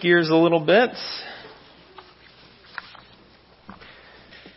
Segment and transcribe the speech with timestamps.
[0.00, 0.90] gears a little bit.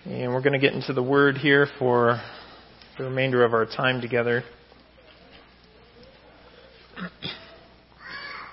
[0.06, 2.22] And we're going to get into the Word here for
[2.98, 4.44] the remainder of our time together.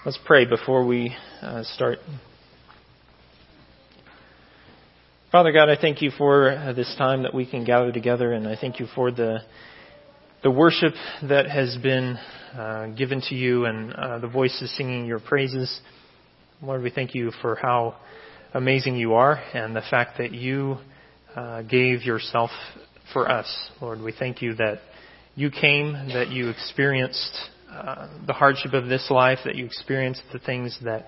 [0.05, 1.99] Let's pray before we uh, start.
[5.31, 8.49] Father God, I thank you for uh, this time that we can gather together, and
[8.49, 9.41] I thank you for the
[10.43, 12.17] the worship that has been
[12.57, 15.81] uh, given to you and uh, the voices singing your praises.
[16.63, 17.97] Lord, we thank you for how
[18.53, 20.77] amazing you are and the fact that you
[21.35, 22.51] uh, gave yourself
[23.15, 23.71] for us.
[23.81, 24.81] Lord, we thank you that
[25.35, 27.39] you came, that you experienced
[27.73, 31.07] uh, the hardship of this life, that you experienced the things that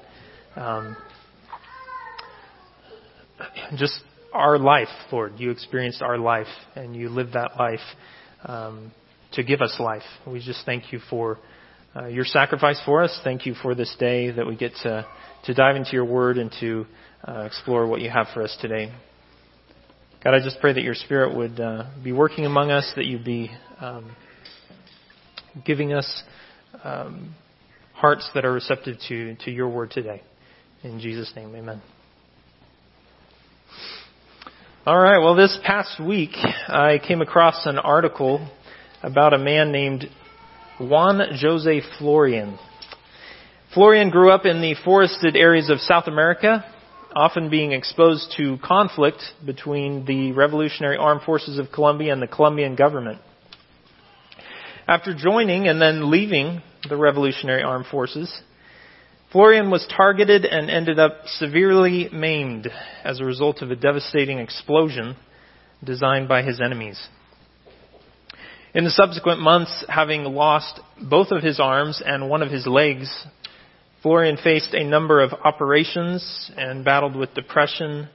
[0.57, 0.97] um,
[3.77, 4.01] just
[4.33, 5.35] our life, Lord.
[5.37, 7.81] You experienced our life and you lived that life
[8.45, 8.91] um,
[9.33, 10.03] to give us life.
[10.27, 11.39] We just thank you for
[11.95, 13.21] uh, your sacrifice for us.
[13.23, 15.07] Thank you for this day that we get to
[15.45, 16.87] to dive into your word and to
[17.27, 18.93] uh, explore what you have for us today.
[20.23, 23.25] God, I just pray that your spirit would uh, be working among us, that you'd
[23.25, 24.15] be um,
[25.65, 26.23] giving us
[26.85, 27.35] um,
[27.93, 30.23] hearts that are receptive to, to your word today.
[30.85, 31.83] In Jesus' name, amen.
[34.87, 38.49] All right, well, this past week I came across an article
[39.03, 40.07] about a man named
[40.83, 42.59] Juan Jose Florian.
[43.73, 46.65] Florian grew up in the forested areas of South America,
[47.15, 52.75] often being exposed to conflict between the Revolutionary Armed Forces of Colombia and the Colombian
[52.75, 53.21] government.
[54.89, 58.43] After joining and then leaving the Revolutionary Armed Forces,
[59.31, 62.69] Florian was targeted and ended up severely maimed
[63.05, 65.17] as a result of a devastating explosion
[65.85, 67.01] designed by his enemies.
[68.75, 73.09] In the subsequent months, having lost both of his arms and one of his legs
[74.03, 78.09] Florian faced a number of operations and battled with depression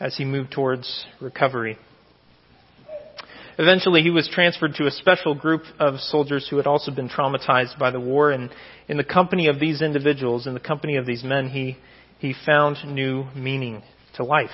[0.00, 1.78] as he moved towards recovery.
[3.58, 7.78] Eventually, he was transferred to a special group of soldiers who had also been traumatized
[7.78, 8.50] by the war, and
[8.88, 11.76] in the company of these individuals, in the company of these men, he,
[12.18, 13.82] he found new meaning
[14.16, 14.50] to life.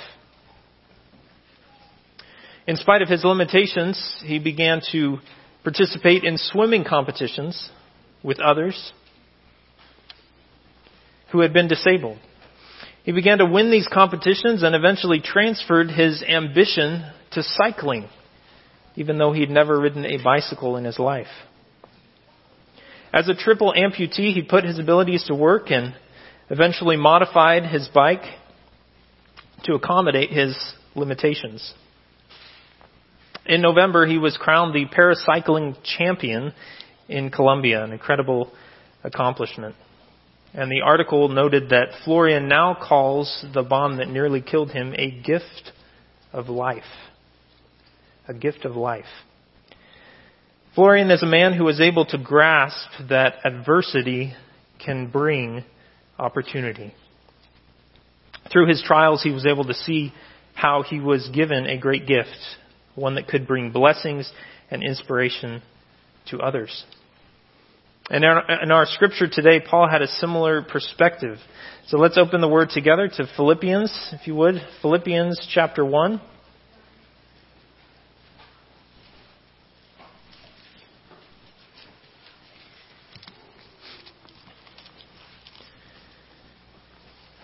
[2.67, 5.19] In spite of his limitations, he began to
[5.67, 7.71] participate in swimming competitions
[8.23, 8.93] with others
[11.33, 12.19] who had been disabled.
[13.03, 18.09] He began to win these competitions and eventually transferred his ambition to cycling,
[18.95, 21.27] even though he had never ridden a bicycle in his life.
[23.13, 25.97] As a triple amputee, he put his abilities to work and
[26.49, 28.23] eventually modified his bike
[29.65, 30.57] to accommodate his
[30.95, 31.75] limitations.
[33.49, 36.53] In November, he was crowned the paracycling champion
[37.09, 38.53] in Colombia, an incredible
[39.05, 39.77] accomplishment.
[40.53, 45.11] And the article noted that Florian now calls the bomb that nearly killed him a
[45.11, 45.73] gift
[46.33, 46.83] of life.
[48.27, 49.05] A gift of life.
[50.75, 54.35] Florian is a man who was able to grasp that adversity
[54.85, 55.65] can bring
[56.19, 56.93] opportunity.
[58.53, 60.13] Through his trials, he was able to see
[60.55, 62.29] how he was given a great gift,
[62.97, 64.31] one that could bring blessings
[64.71, 65.63] and inspiration
[66.31, 66.85] to others.
[68.09, 71.39] And in our scripture today, Paul had a similar perspective.
[71.89, 74.57] So let's open the word together to Philippians, if you would.
[74.81, 76.21] Philippians chapter 1.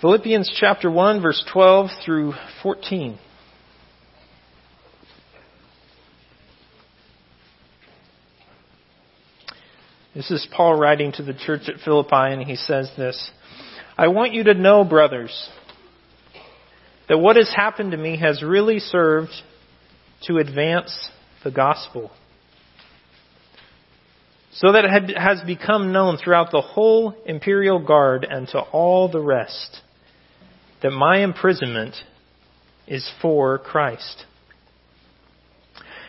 [0.00, 3.18] Philippians chapter 1, verse 12 through 14.
[10.14, 13.30] This is Paul writing to the church at Philippi, and he says this
[13.96, 15.48] I want you to know, brothers,
[17.08, 19.32] that what has happened to me has really served
[20.24, 21.10] to advance
[21.44, 22.10] the gospel.
[24.52, 29.20] So that it has become known throughout the whole imperial guard and to all the
[29.20, 29.80] rest
[30.82, 31.94] that my imprisonment
[32.86, 34.26] is for Christ.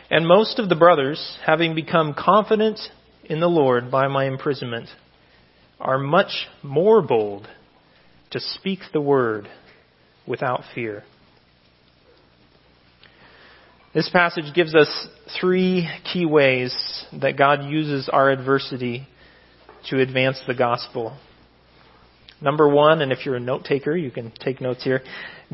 [0.10, 2.80] And most of the brothers, having become confident
[3.26, 4.90] in the Lord by my imprisonment
[5.80, 7.48] are much more bold
[8.32, 9.48] to speak the word
[10.28, 11.04] without fear.
[13.94, 15.08] This passage gives us
[15.40, 16.74] three key ways
[17.22, 19.08] that God uses our adversity
[19.90, 21.16] to advance the gospel.
[22.42, 25.02] Number one, and if you're a note taker, you can take notes here.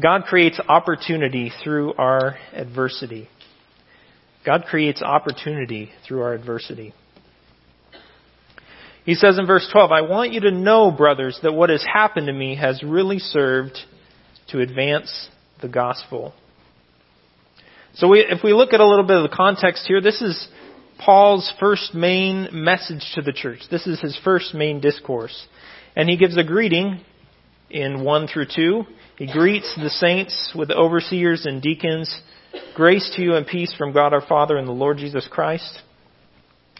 [0.01, 3.27] God creates opportunity through our adversity.
[4.45, 6.93] God creates opportunity through our adversity.
[9.05, 12.27] He says in verse 12, I want you to know, brothers, that what has happened
[12.27, 13.77] to me has really served
[14.49, 15.29] to advance
[15.61, 16.33] the gospel.
[17.95, 20.47] So we, if we look at a little bit of the context here, this is
[20.99, 23.61] Paul's first main message to the church.
[23.71, 25.47] This is his first main discourse.
[25.95, 27.01] And he gives a greeting
[27.69, 28.83] in 1 through 2.
[29.17, 32.21] He greets the saints with the overseers and deacons.
[32.75, 35.81] Grace to you and peace from God our Father and the Lord Jesus Christ.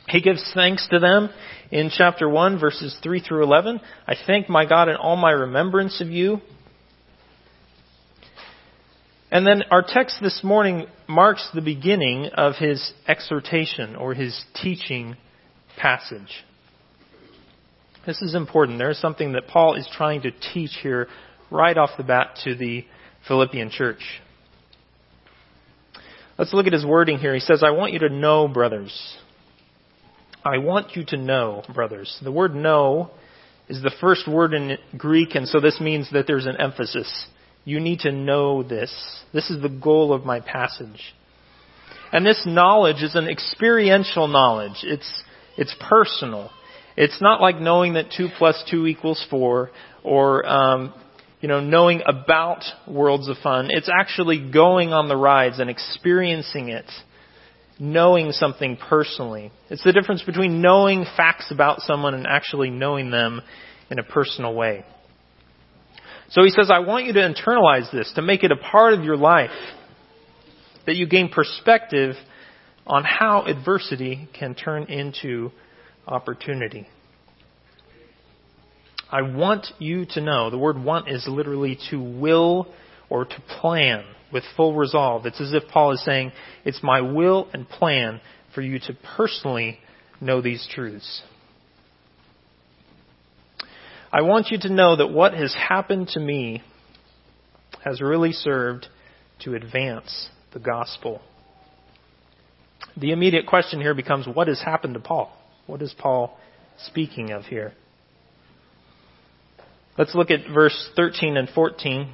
[0.10, 1.30] He gives thanks to them
[1.72, 3.80] in chapter 1 verses 3 through 11.
[4.08, 6.40] I thank my God in all my remembrance of you.
[9.32, 15.16] And then our text this morning marks the beginning of his exhortation or his teaching
[15.78, 16.44] passage.
[18.08, 18.80] This is important.
[18.80, 21.08] There is something that Paul is trying to teach here
[21.52, 22.86] right off the bat to the
[23.28, 24.02] Philippian church.
[26.40, 27.34] Let's look at his wording here.
[27.34, 29.18] He says, I want you to know, brothers.
[30.44, 32.18] I want you to know, brothers.
[32.24, 33.12] The word know
[33.68, 37.28] is the first word in Greek, and so this means that there's an emphasis.
[37.66, 38.92] You need to know this.
[39.34, 41.14] This is the goal of my passage.
[42.12, 44.84] And this knowledge is an experiential knowledge.
[44.84, 45.24] It's,
[45.58, 46.50] it's personal.
[46.98, 49.70] It's not like knowing that 2 plus 2 equals 4
[50.04, 50.94] or, um,
[51.42, 53.68] you know, knowing about Worlds of Fun.
[53.70, 56.90] It's actually going on the rides and experiencing it.
[57.80, 59.52] Knowing something personally.
[59.70, 63.42] It's the difference between knowing facts about someone and actually knowing them
[63.90, 64.84] in a personal way.
[66.32, 69.04] So he says, I want you to internalize this, to make it a part of
[69.04, 69.50] your life,
[70.86, 72.16] that you gain perspective
[72.86, 75.52] on how adversity can turn into
[76.08, 76.88] opportunity.
[79.12, 82.68] I want you to know, the word want is literally to will
[83.10, 85.26] or to plan with full resolve.
[85.26, 86.32] It's as if Paul is saying,
[86.66, 88.22] it's my will and plan
[88.54, 89.80] for you to personally
[90.22, 91.22] know these truths.
[94.12, 96.64] I want you to know that what has happened to me
[97.84, 98.88] has really served
[99.42, 101.22] to advance the gospel.
[102.98, 105.32] The immediate question here becomes what has happened to Paul?
[105.68, 106.38] What is Paul
[106.86, 107.74] speaking of here?
[109.98, 112.10] Let's look at verse 13 and 14.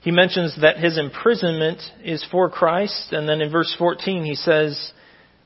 [0.00, 4.92] He mentions that his imprisonment is for Christ, and then in verse 14 he says,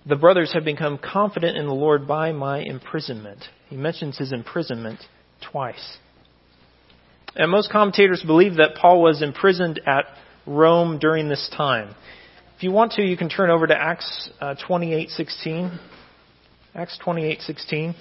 [0.05, 3.39] the brothers have become confident in the Lord by my imprisonment.
[3.69, 5.01] He mentions his imprisonment
[5.51, 5.99] twice.
[7.35, 10.05] And most commentators believe that Paul was imprisoned at
[10.45, 11.95] Rome during this time.
[12.57, 15.79] If you want to, you can turn over to Acts uh, 28:16.
[16.75, 17.95] Acts 28:16.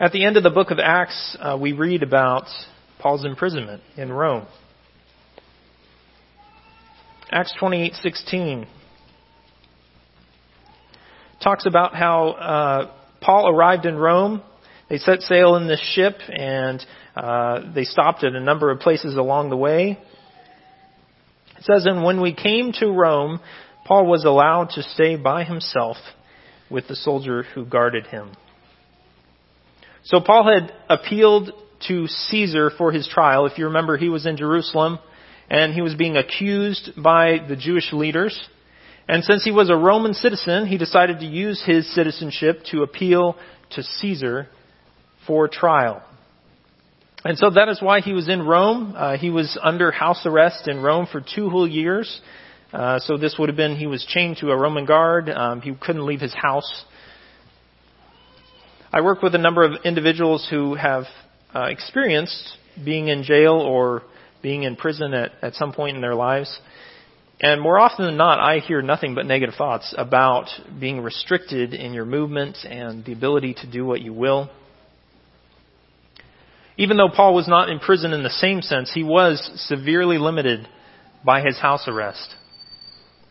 [0.00, 2.44] At the end of the book of Acts, uh, we read about
[3.00, 4.46] Paul's imprisonment in Rome.
[7.32, 8.68] Acts 28:16
[11.42, 12.90] talks about how uh,
[13.20, 14.42] Paul arrived in Rome.
[14.88, 16.84] They set sail in this ship and
[17.16, 19.98] uh, they stopped at a number of places along the way.
[21.58, 23.40] It says, and when we came to Rome,
[23.84, 25.96] Paul was allowed to stay by himself
[26.70, 28.36] with the soldier who guarded him.
[30.04, 31.50] So Paul had appealed
[31.88, 33.46] to Caesar for his trial.
[33.46, 34.98] If you remember, he was in Jerusalem
[35.50, 38.38] and he was being accused by the Jewish leaders.
[39.08, 43.36] And since he was a Roman citizen, he decided to use his citizenship to appeal
[43.70, 44.48] to Caesar
[45.26, 46.02] for trial.
[47.24, 48.94] And so that is why he was in Rome.
[48.96, 52.20] Uh, he was under house arrest in Rome for two whole years.
[52.72, 55.30] Uh, so this would have been he was chained to a Roman guard.
[55.30, 56.84] Um, he couldn't leave his house.
[58.90, 61.04] I work with a number of individuals who have
[61.54, 64.02] uh, experienced being in jail or
[64.40, 66.58] being in prison at, at some point in their lives.
[67.40, 70.46] And more often than not, I hear nothing but negative thoughts about
[70.80, 74.50] being restricted in your movement and the ability to do what you will.
[76.78, 80.66] Even though Paul was not in prison in the same sense, he was severely limited
[81.24, 82.34] by his house arrest.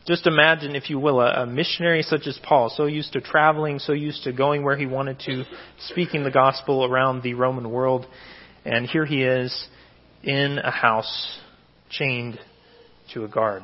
[0.07, 3.77] Just imagine, if you will, a, a, missionary such as Paul, so used to traveling,
[3.77, 5.43] so used to going where he wanted to,
[5.79, 8.05] speaking the gospel around the Roman world,
[8.63, 9.67] and here he is
[10.23, 11.39] in a house,
[11.89, 12.39] chained
[13.13, 13.63] to a guard.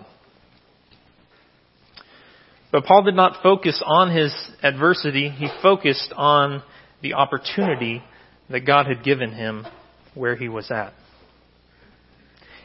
[2.73, 6.62] But Paul did not focus on his adversity, he focused on
[7.01, 8.03] the opportunity
[8.50, 9.65] that God had given him
[10.13, 10.93] where he was at.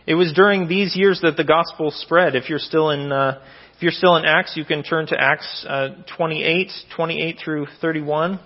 [0.04, 2.34] It was during these years that the gospel spread.
[2.34, 3.42] If you're still in uh,
[3.78, 8.40] if you're still in Acts, you can turn to Acts uh, 28, 28 through 31.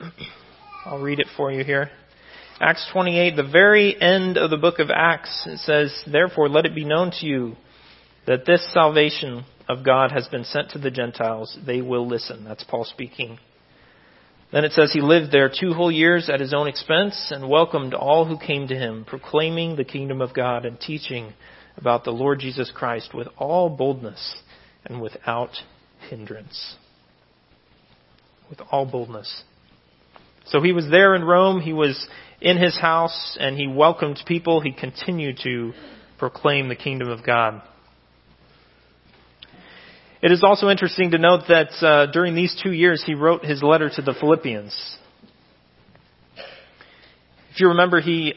[0.84, 1.90] I'll read it for you here.
[2.60, 6.74] Acts 28, the very end of the book of Acts, it says, Therefore let it
[6.74, 7.54] be known to you
[8.26, 11.56] that this salvation of God has been sent to the Gentiles.
[11.64, 12.42] They will listen.
[12.42, 13.38] That's Paul speaking.
[14.50, 17.94] Then it says he lived there two whole years at his own expense and welcomed
[17.94, 21.34] all who came to him, proclaiming the kingdom of God and teaching
[21.76, 24.42] about the Lord Jesus Christ with all boldness
[24.84, 25.50] and without
[26.08, 26.76] hindrance.
[28.50, 29.42] With all boldness.
[30.46, 32.06] So he was there in Rome, he was
[32.40, 34.60] in his house, and he welcomed people.
[34.60, 35.72] He continued to
[36.18, 37.62] proclaim the kingdom of God.
[40.22, 43.62] It is also interesting to note that uh, during these two years he wrote his
[43.62, 44.96] letter to the Philippians.
[47.50, 48.34] If you remember, he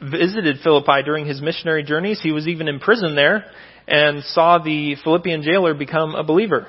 [0.00, 2.20] visited Philippi during his missionary journeys.
[2.20, 3.44] He was even in prison there
[3.86, 6.66] and saw the Philippian jailer become a believer.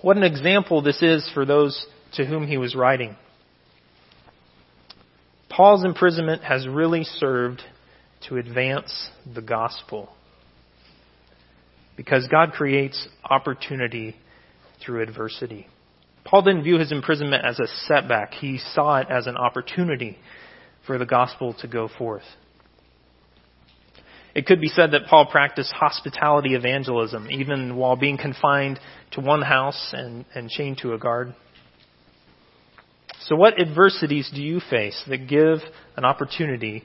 [0.00, 3.16] What an example this is for those to whom he was writing.
[5.48, 7.62] Paul's imprisonment has really served
[8.28, 10.08] to advance the gospel
[11.96, 14.14] because God creates opportunity
[14.84, 15.66] through adversity.
[16.24, 18.34] Paul didn't view his imprisonment as a setback.
[18.34, 20.18] He saw it as an opportunity
[20.88, 22.24] for the gospel to go forth.
[24.34, 28.80] It could be said that Paul practiced hospitality evangelism, even while being confined
[29.12, 31.34] to one house and, and chained to a guard.
[33.20, 35.58] So, what adversities do you face that give
[35.96, 36.82] an opportunity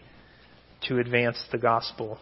[0.88, 2.20] to advance the gospel?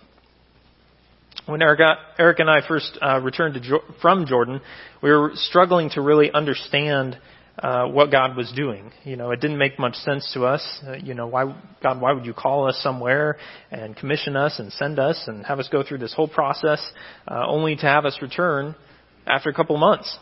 [1.46, 4.62] when Eric, and I first uh, returned to, from Jordan,
[5.02, 7.18] we were struggling to really understand
[7.60, 8.91] uh, what God was doing.
[9.03, 10.79] You know, it didn't make much sense to us.
[10.86, 13.38] Uh, you know, why, God, why would you call us somewhere
[13.72, 16.81] and commission us and send us and have us go through this whole process
[17.27, 18.75] uh, only to have us return
[19.27, 20.17] after a couple months?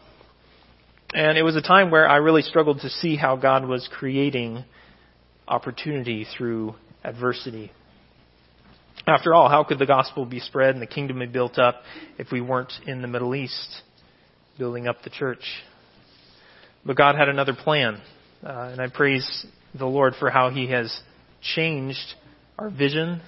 [1.14, 4.64] And it was a time where I really struggled to see how God was creating
[5.48, 7.72] opportunity through adversity.
[9.08, 11.82] After all, how could the gospel be spread and the kingdom be built up
[12.18, 13.82] if we weren't in the Middle East
[14.60, 15.44] building up the church?
[16.90, 18.02] But God had another plan,
[18.44, 19.46] uh, and I praise
[19.78, 20.92] the Lord for how He has
[21.40, 22.16] changed
[22.58, 23.22] our vision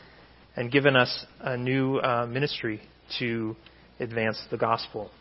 [0.55, 2.81] and given us a new uh, ministry
[3.19, 3.55] to
[3.99, 5.11] advance the gospel.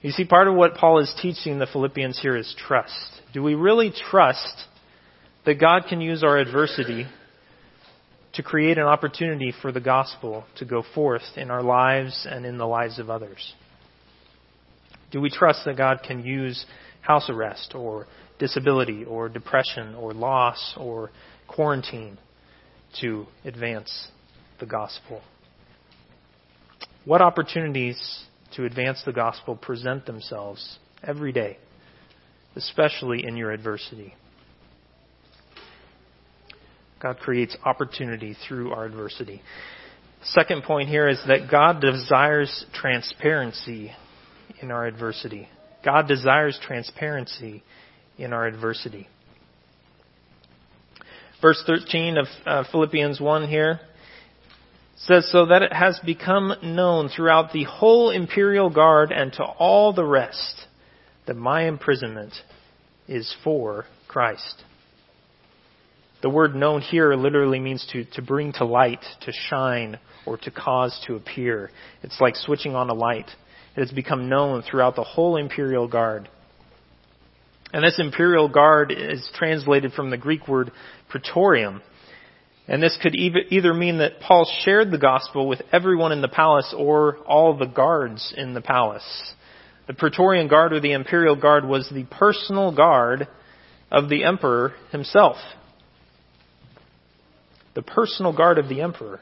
[0.00, 3.20] You see, part of what Paul is teaching the Philippians here is trust.
[3.34, 4.64] Do we really trust
[5.44, 7.04] that God can use our adversity
[8.32, 12.56] to create an opportunity for the gospel to go forth in our lives and in
[12.56, 13.52] the lives of others?
[15.10, 16.64] Do we trust that God can use
[17.02, 18.06] house arrest or
[18.38, 21.10] disability or depression or loss or
[21.46, 22.18] quarantine
[23.00, 24.08] to advance
[24.60, 25.20] the gospel?
[27.04, 28.24] What opportunities
[28.56, 31.58] to advance the gospel present themselves every day,
[32.56, 34.14] especially in your adversity?
[37.00, 39.42] God creates opportunity through our adversity.
[40.22, 43.90] Second point here is that God desires transparency
[44.60, 45.48] in our adversity.
[45.84, 47.62] God desires transparency
[48.18, 49.08] in our adversity.
[51.40, 53.80] Verse 13 of uh, Philippians 1 here
[54.96, 59.92] says, So that it has become known throughout the whole imperial guard and to all
[59.92, 60.66] the rest
[61.26, 62.32] that my imprisonment
[63.08, 64.62] is for Christ.
[66.22, 70.50] The word known here literally means to, to bring to light, to shine, or to
[70.52, 71.70] cause to appear.
[72.04, 73.28] It's like switching on a light.
[73.76, 76.28] It has become known throughout the whole imperial guard.
[77.72, 80.72] And this imperial guard is translated from the Greek word
[81.08, 81.82] praetorium.
[82.68, 86.74] And this could either mean that Paul shared the gospel with everyone in the palace
[86.76, 89.34] or all the guards in the palace.
[89.86, 93.26] The Praetorian Guard or the Imperial Guard was the personal guard
[93.90, 95.36] of the emperor himself
[97.74, 99.20] the personal guard of the emperor.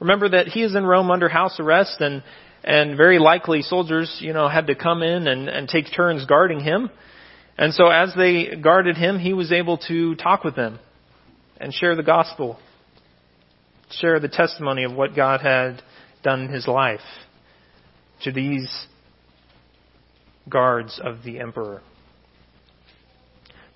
[0.00, 2.22] Remember that he is in Rome under house arrest and,
[2.66, 6.58] and very likely soldiers, you know, had to come in and, and take turns guarding
[6.60, 6.90] him.
[7.56, 10.80] And so as they guarded him, he was able to talk with them
[11.58, 12.58] and share the gospel,
[13.90, 15.80] share the testimony of what God had
[16.22, 17.00] done in his life
[18.24, 18.86] to these
[20.48, 21.82] guards of the emperor.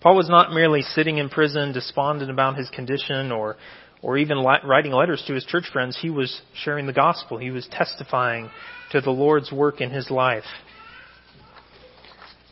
[0.00, 3.56] Paul was not merely sitting in prison, despondent about his condition or
[4.02, 7.38] or even writing letters to his church friends, he was sharing the gospel.
[7.38, 8.50] He was testifying
[8.92, 10.45] to the Lord's work in his life.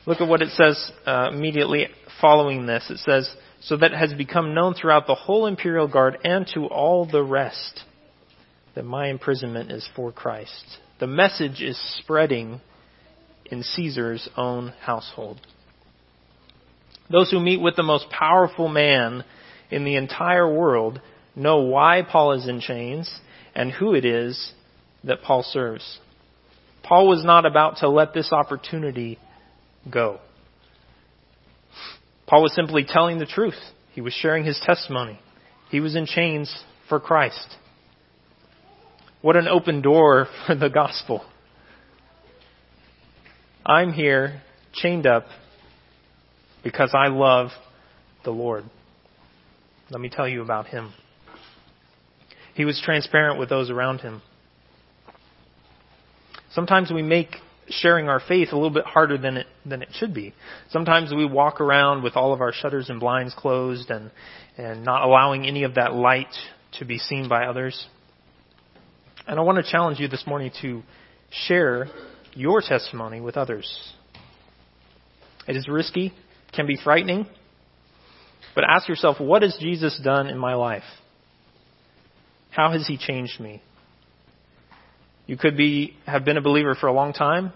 [0.06, 1.88] Look at what it says uh, immediately
[2.20, 2.90] following this.
[2.90, 3.30] It says,
[3.62, 7.82] So that has become known throughout the whole imperial guard and to all the rest
[8.74, 10.78] that my imprisonment is for Christ.
[11.00, 12.60] The message is spreading
[13.46, 15.40] in Caesar's own household.
[17.10, 19.24] Those who meet with the most powerful man
[19.70, 21.00] in the entire world
[21.38, 23.10] know why Paul is in chains
[23.54, 24.52] and who it is
[25.04, 25.98] that Paul serves.
[26.82, 29.18] Paul was not about to let this opportunity
[29.90, 30.20] go.
[32.26, 33.58] Paul was simply telling the truth.
[33.94, 35.18] He was sharing his testimony.
[35.70, 36.54] He was in chains
[36.88, 37.56] for Christ.
[39.22, 41.24] What an open door for the gospel.
[43.64, 44.42] I'm here
[44.72, 45.26] chained up
[46.62, 47.50] because I love
[48.24, 48.64] the Lord.
[49.90, 50.92] Let me tell you about him.
[52.58, 54.20] He was transparent with those around him.
[56.50, 57.36] Sometimes we make
[57.68, 60.34] sharing our faith a little bit harder than it than it should be.
[60.70, 64.10] Sometimes we walk around with all of our shutters and blinds closed and
[64.56, 66.34] and not allowing any of that light
[66.80, 67.86] to be seen by others.
[69.28, 70.82] And I want to challenge you this morning to
[71.30, 71.86] share
[72.34, 73.94] your testimony with others.
[75.46, 76.12] It is risky,
[76.52, 77.28] can be frightening,
[78.56, 80.82] but ask yourself, what has Jesus done in my life?
[82.58, 83.62] How has he changed me?
[85.28, 87.52] You could be, have been a believer for a long time.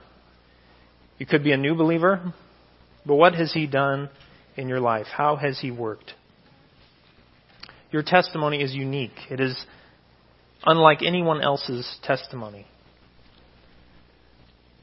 [1.18, 2.32] You could be a new believer.
[3.04, 4.10] But what has he done
[4.56, 5.06] in your life?
[5.12, 6.12] How has he worked?
[7.90, 9.18] Your testimony is unique.
[9.28, 9.60] It is
[10.64, 12.64] unlike anyone else's testimony.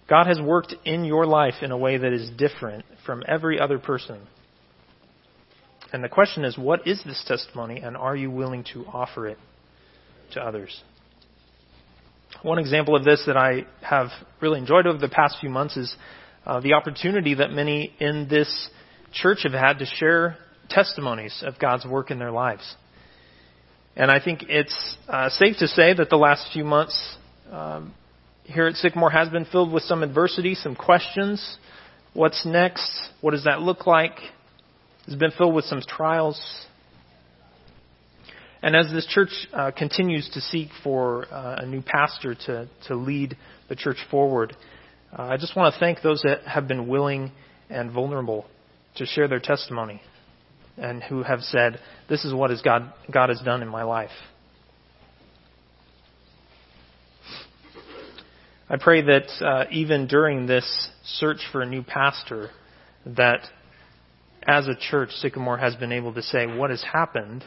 [0.10, 3.80] God has worked in your life in a way that is different from every other
[3.80, 4.20] person.
[5.94, 9.38] And the question is, what is this testimony and are you willing to offer it
[10.31, 10.81] to others?
[12.41, 14.07] One example of this that I have
[14.41, 15.95] really enjoyed over the past few months is
[16.45, 18.69] uh, the opportunity that many in this
[19.12, 20.38] church have had to share
[20.69, 22.75] testimonies of God's work in their lives.
[23.95, 27.17] And I think it's uh, safe to say that the last few months
[27.51, 27.93] um,
[28.43, 31.57] here at Sycamore has been filled with some adversity, some questions.
[32.13, 32.89] What's next?
[33.21, 34.17] What does that look like?
[35.05, 36.39] It's been filled with some trials,
[38.62, 42.96] and as this church uh, continues to seek for uh, a new pastor to, to
[42.96, 43.38] lead
[43.70, 44.56] the church forward,
[45.18, 47.32] uh, I just want to thank those that have been willing
[47.70, 48.46] and vulnerable
[48.96, 50.01] to share their testimony
[50.77, 51.79] and who have said,
[52.10, 54.12] This is what God, God has done in my life.
[58.70, 62.50] I pray that uh, even during this search for a new pastor,
[63.05, 63.40] that
[64.44, 67.44] as a church, Sycamore has been able to say, What has happened?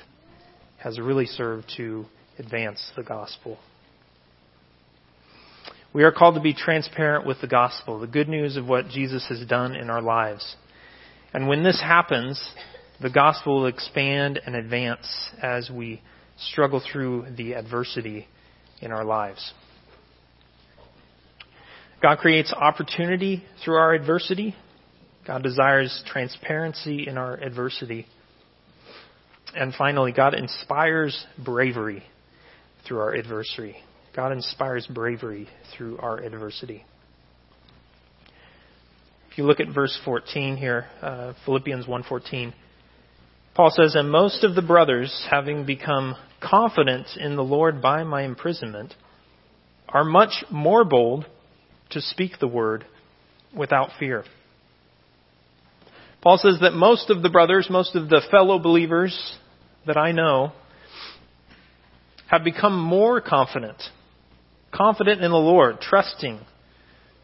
[0.82, 2.06] Has really served to
[2.38, 3.58] advance the gospel.
[5.94, 9.26] We are called to be transparent with the gospel, the good news of what Jesus
[9.28, 10.56] has done in our lives.
[11.34, 12.40] And when this happens,
[13.00, 15.06] the gospel will expand and advance
[15.42, 16.00] as we
[16.38, 18.26] struggle through the adversity
[18.80, 19.52] in our lives.
[22.00, 24.56] God creates opportunity through our adversity.
[25.26, 28.06] God desires transparency in our adversity.
[29.54, 32.02] And finally, God inspires bravery
[32.86, 33.76] through our adversity.
[34.14, 36.84] God inspires bravery through our adversity.
[39.30, 42.52] If you look at verse 14 here, uh, Philippians 1:14,
[43.54, 48.22] Paul says, "And most of the brothers, having become confident in the Lord by my
[48.22, 48.94] imprisonment,
[49.88, 51.26] are much more bold
[51.90, 52.84] to speak the word
[53.54, 54.24] without fear."
[56.20, 59.38] Paul says that most of the brothers, most of the fellow believers
[59.86, 60.52] that I know
[62.28, 63.82] have become more confident,
[64.72, 66.40] confident in the Lord, trusting,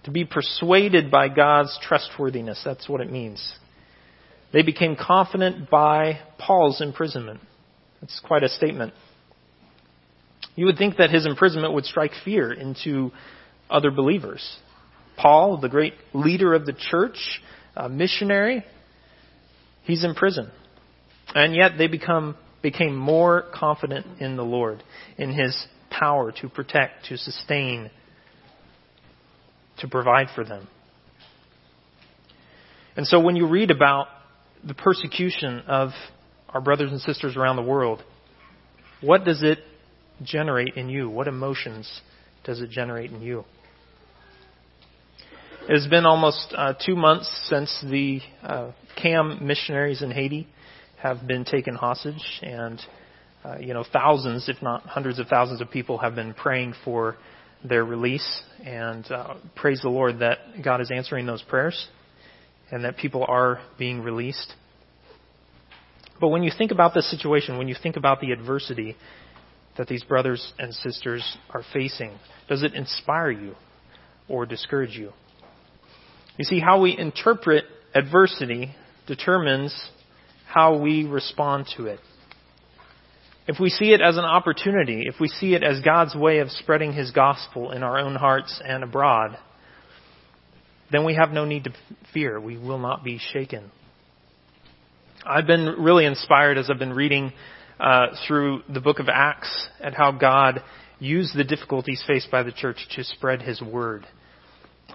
[0.04, 2.60] to be persuaded by God's trustworthiness.
[2.64, 3.54] That's what it means.
[4.52, 7.40] They became confident by Paul's imprisonment.
[8.00, 8.92] That's quite a statement.
[10.54, 13.12] You would think that his imprisonment would strike fear into
[13.70, 14.58] other believers.
[15.16, 17.40] Paul, the great leader of the church,
[17.76, 18.64] a missionary,
[19.82, 20.50] he's in prison.
[21.34, 24.82] And yet they become became more confident in the Lord,
[25.16, 27.90] in His power to protect, to sustain,
[29.78, 30.68] to provide for them.
[32.96, 34.08] And so when you read about
[34.64, 35.90] the persecution of
[36.48, 38.02] our brothers and sisters around the world,
[39.00, 39.58] what does it
[40.22, 41.08] generate in you?
[41.08, 42.00] What emotions
[42.44, 43.44] does it generate in you?
[45.68, 50.48] It has been almost uh, two months since the uh, CAM missionaries in Haiti
[51.00, 52.80] have been taken hostage, and
[53.44, 57.16] uh, you know thousands, if not hundreds of thousands, of people have been praying for
[57.64, 58.42] their release.
[58.64, 61.88] And uh, praise the Lord that God is answering those prayers,
[62.70, 64.52] and that people are being released.
[66.20, 68.96] But when you think about this situation, when you think about the adversity
[69.76, 73.54] that these brothers and sisters are facing, does it inspire you
[74.28, 75.12] or discourage you?
[76.36, 78.74] You see, how we interpret adversity
[79.06, 79.74] determines
[80.48, 82.00] how we respond to it.
[83.46, 86.50] if we see it as an opportunity, if we see it as God's way of
[86.50, 89.38] spreading His gospel in our own hearts and abroad,
[90.90, 91.72] then we have no need to
[92.12, 92.40] fear.
[92.40, 93.70] We will not be shaken.
[95.26, 97.32] I've been really inspired as I've been reading
[97.80, 100.62] uh, through the book of Acts at how God
[100.98, 104.06] used the difficulties faced by the church to spread His word.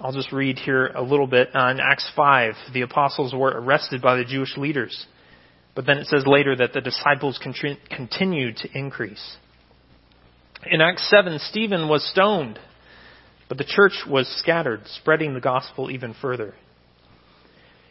[0.01, 1.49] I'll just read here a little bit.
[1.55, 5.05] Uh, in Acts 5, the apostles were arrested by the Jewish leaders.
[5.75, 9.37] But then it says later that the disciples continued to increase.
[10.65, 12.59] In Acts 7, Stephen was stoned,
[13.49, 16.53] but the church was scattered, spreading the gospel even further.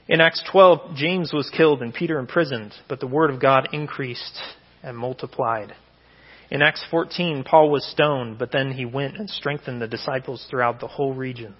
[0.08, 4.38] In Acts 12, James was killed and Peter imprisoned, but the word of God increased
[4.82, 5.74] and multiplied.
[6.50, 10.80] In Acts 14, Paul was stoned, but then he went and strengthened the disciples throughout
[10.80, 11.54] the whole region.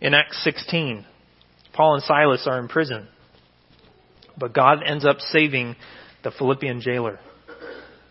[0.00, 1.04] In Acts 16,
[1.72, 3.08] Paul and Silas are in prison,
[4.38, 5.76] but God ends up saving
[6.24, 7.18] the Philippian jailer,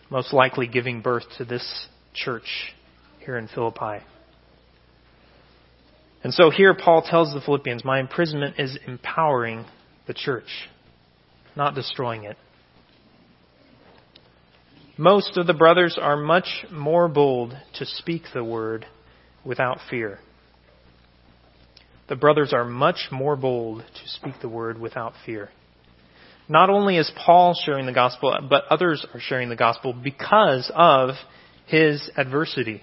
[0.09, 2.73] most likely giving birth to this church
[3.19, 4.03] here in Philippi.
[6.23, 9.65] And so here Paul tells the Philippians, My imprisonment is empowering
[10.07, 10.69] the church,
[11.55, 12.37] not destroying it.
[14.97, 18.85] Most of the brothers are much more bold to speak the word
[19.45, 20.19] without fear.
[22.09, 25.49] The brothers are much more bold to speak the word without fear.
[26.49, 31.12] Not only is Paul sharing the gospel, but others are sharing the gospel because of
[31.65, 32.81] his adversity,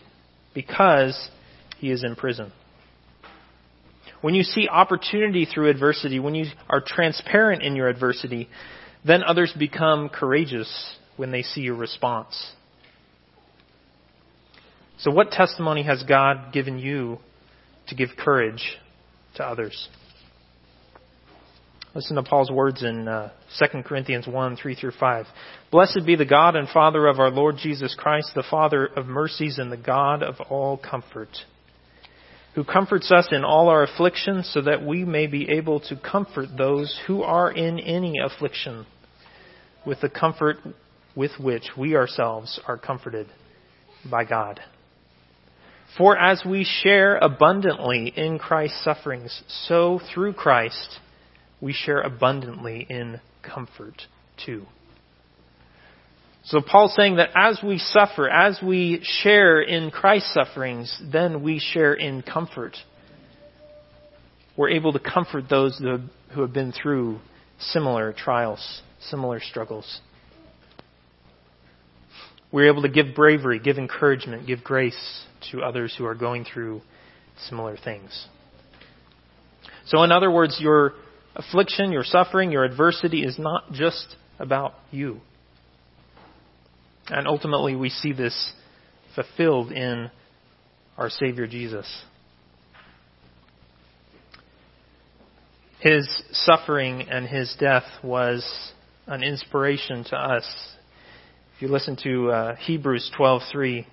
[0.54, 1.30] because
[1.78, 2.52] he is in prison.
[4.20, 8.48] When you see opportunity through adversity, when you are transparent in your adversity,
[9.04, 12.52] then others become courageous when they see your response.
[14.98, 17.18] So, what testimony has God given you
[17.88, 18.78] to give courage
[19.36, 19.88] to others?
[21.94, 23.30] Listen to Paul's words in uh,
[23.60, 25.26] 2 Corinthians 1 3 through 5.
[25.70, 29.58] Blessed be the God and Father of our Lord Jesus Christ, the Father of mercies
[29.58, 31.28] and the God of all comfort,
[32.56, 36.48] who comforts us in all our affliction, so that we may be able to comfort
[36.58, 38.86] those who are in any affliction
[39.86, 40.56] with the comfort
[41.14, 43.28] with which we ourselves are comforted
[44.10, 44.58] by God.
[45.96, 50.98] For as we share abundantly in Christ's sufferings, so through Christ
[51.60, 54.02] we share abundantly in comfort
[54.44, 54.64] too.
[56.44, 61.58] So Paul's saying that as we suffer, as we share in Christ's sufferings, then we
[61.58, 62.76] share in comfort.
[64.56, 67.18] We're able to comfort those who have been through
[67.58, 70.00] similar trials, similar struggles.
[72.52, 76.82] We're able to give bravery, give encouragement, give grace to others who are going through
[77.48, 78.28] similar things.
[79.86, 80.92] So, in other words, your
[81.34, 85.20] affliction, your suffering, your adversity is not just about you.
[87.08, 88.52] And ultimately, we see this
[89.14, 90.10] fulfilled in
[90.96, 91.86] our Savior Jesus.
[95.80, 98.72] His suffering and his death was
[99.06, 100.74] an inspiration to us
[101.54, 103.86] if you listen to uh, Hebrews 12:3,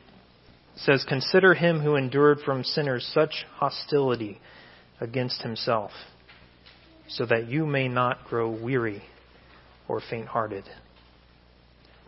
[0.77, 4.41] says, "Consider him who endured from sinners such hostility
[4.99, 5.91] against himself,
[7.11, 9.03] so that you may not grow weary
[9.87, 10.63] or faint-hearted."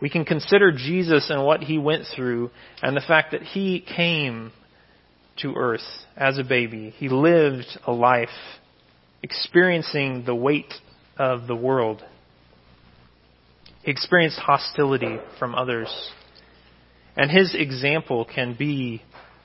[0.00, 2.50] We can consider Jesus and what he went through
[2.82, 4.52] and the fact that he came
[5.36, 6.90] to earth as a baby.
[6.90, 8.58] He lived a life
[9.22, 10.72] experiencing the weight
[11.16, 12.04] of the world
[13.84, 15.88] he experienced hostility from others.
[17.16, 19.02] And his example can be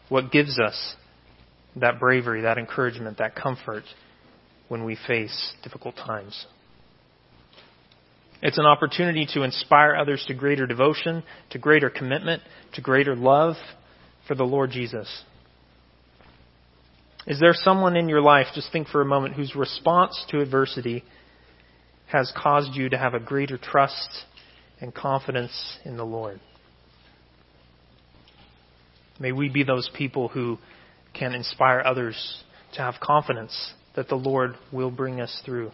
[0.08, 0.96] what gives us
[1.76, 3.84] that bravery, that encouragement, that comfort
[4.70, 6.46] when we face difficult times.
[8.42, 12.42] It's an opportunity to inspire others to greater devotion, to greater commitment,
[12.76, 13.56] to greater love
[14.28, 15.24] for the Lord Jesus.
[17.28, 21.04] Is there someone in your life, just think for a moment, whose response to adversity
[22.12, 24.10] has caused you to have a greater trust
[24.82, 26.40] and confidence in the Lord.
[29.20, 30.58] May we be those people who
[31.14, 35.72] can inspire others to have confidence that the Lord will bring us through.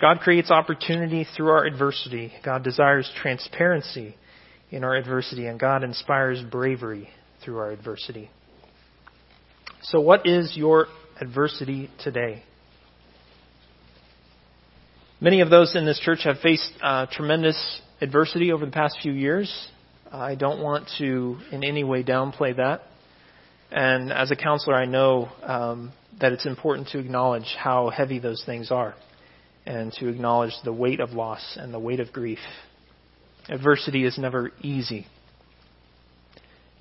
[0.00, 2.32] God creates opportunity through our adversity.
[2.44, 4.16] God desires transparency
[4.70, 7.08] in our adversity, and God inspires bravery
[7.44, 8.30] through our adversity.
[9.82, 10.86] So, what is your
[11.20, 12.42] adversity today?
[15.20, 19.12] Many of those in this church have faced uh, tremendous adversity over the past few
[19.12, 19.68] years.
[20.10, 22.82] I don't want to in any way downplay that.
[23.72, 28.42] And as a counselor, I know um, that it's important to acknowledge how heavy those
[28.44, 28.94] things are.
[29.64, 32.40] and to acknowledge the weight of loss and the weight of grief.
[33.48, 35.06] Adversity is never easy.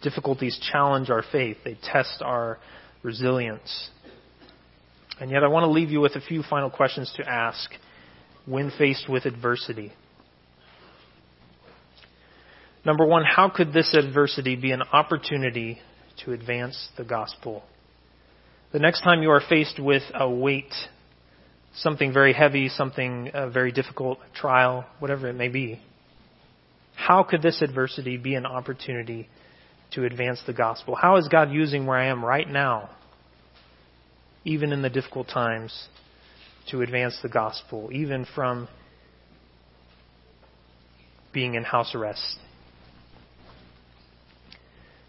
[0.01, 2.57] Difficulties challenge our faith, they test our
[3.03, 3.89] resilience.
[5.19, 7.69] And yet, I want to leave you with a few final questions to ask
[8.47, 9.93] when faced with adversity.
[12.83, 15.79] Number one, how could this adversity be an opportunity
[16.23, 17.63] to advance the gospel?
[18.71, 20.73] The next time you are faced with a weight,
[21.75, 25.81] something very heavy, something uh, very difficult, a trial, whatever it may be,
[26.95, 29.27] how could this adversity be an opportunity
[29.91, 30.95] to advance the gospel?
[30.95, 32.89] How is God using where I am right now,
[34.45, 35.87] even in the difficult times,
[36.69, 38.67] to advance the gospel, even from
[41.33, 42.37] being in house arrest?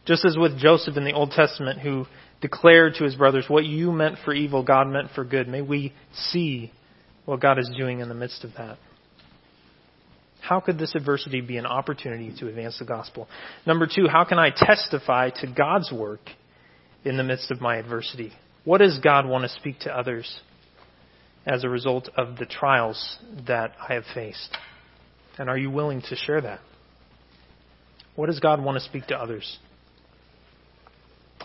[0.05, 2.07] Just as with Joseph in the Old Testament, who
[2.41, 5.49] declared to his brothers, What you meant for evil, God meant for good.
[5.49, 6.73] May we see
[7.25, 8.79] what God is doing in the midst of that.
[10.41, 13.29] How could this adversity be an opportunity to advance the gospel?
[13.65, 16.21] Number two, how can I testify to God's work
[17.05, 18.33] in the midst of my adversity?
[18.65, 20.41] What does God want to speak to others
[21.47, 24.57] as a result of the trials that I have faced?
[25.39, 26.61] And are you willing to share that?
[28.17, 29.59] What does God want to speak to others?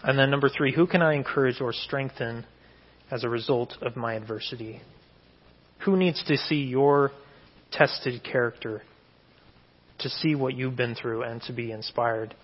[0.04, 2.46] And then number three, who can I encourage or strengthen
[3.10, 4.82] as a result of my adversity?
[5.86, 7.12] Who needs to see your
[7.72, 8.84] tested character,
[10.00, 12.36] to see what you've been through, and to be inspired?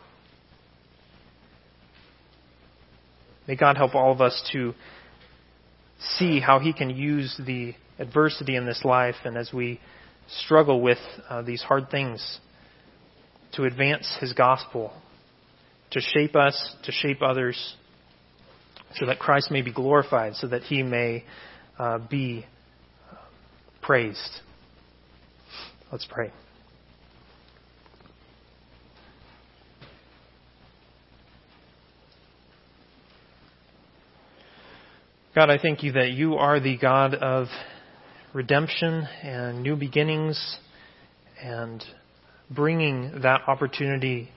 [3.48, 4.74] May God help all of us to
[6.18, 9.80] see how He can use the adversity in this life and as we
[10.44, 10.98] struggle with
[11.30, 12.40] uh, these hard things
[13.54, 14.94] to advance His gospel
[15.94, 17.76] to shape us, to shape others,
[18.96, 21.24] so that Christ may be glorified, so that he may
[21.80, 22.46] uh, be
[23.82, 24.42] praised.
[25.92, 26.32] Let's pray.
[35.36, 37.48] God, I thank you that you are the God of
[38.34, 40.58] redemption and new beginnings
[41.42, 41.84] and
[42.52, 44.30] bringing that opportunity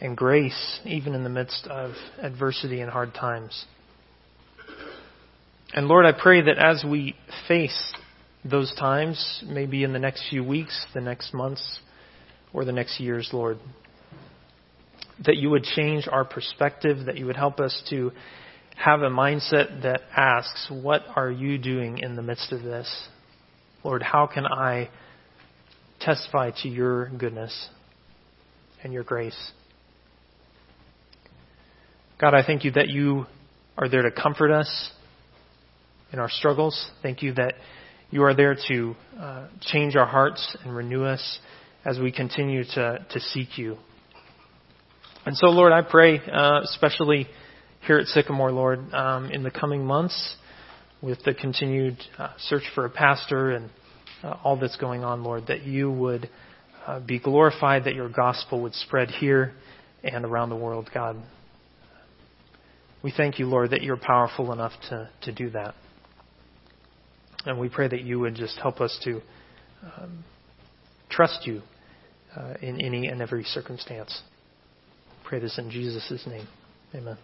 [0.00, 3.66] and grace even in the midst of adversity and hard times.
[5.72, 7.14] And Lord, I pray that as we
[7.46, 7.92] face
[8.44, 11.80] those times, maybe in the next few weeks, the next months,
[12.52, 13.58] or the next years, Lord,
[15.24, 18.10] that you would change our perspective, that you would help us to
[18.76, 23.08] have a mindset that asks, What are you doing in the midst of this?
[23.84, 24.88] Lord, how can I
[26.00, 27.68] testify to your goodness
[28.82, 29.52] and your grace?
[32.20, 33.24] God, I thank you that you
[33.78, 34.90] are there to comfort us
[36.12, 36.90] in our struggles.
[37.02, 37.54] Thank you that
[38.10, 41.38] you are there to uh, change our hearts and renew us
[41.82, 43.78] as we continue to, to seek you.
[45.24, 47.26] And so, Lord, I pray, uh, especially
[47.86, 50.36] here at Sycamore, Lord, um, in the coming months,
[51.00, 53.70] with the continued uh, search for a pastor and
[54.22, 56.28] uh, all that's going on, Lord, that you would
[56.86, 59.54] uh, be glorified, that your gospel would spread here
[60.04, 61.16] and around the world, God.
[63.02, 65.74] We thank you, Lord, that you're powerful enough to, to do that.
[67.46, 69.22] And we pray that you would just help us to
[69.96, 70.24] um,
[71.08, 71.62] trust you
[72.36, 74.20] uh, in any and every circumstance.
[75.24, 76.46] Pray this in Jesus' name.
[76.94, 77.16] Amen.